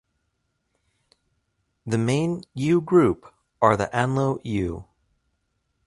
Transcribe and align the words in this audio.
The 1.85 1.99
main 1.99 2.41
Ewe 2.55 2.81
group 2.81 3.31
are 3.61 3.77
the 3.77 3.85
Anlo 3.93 4.39
Ewe. 4.43 4.85